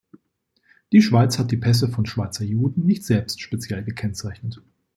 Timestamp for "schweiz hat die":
1.03-1.57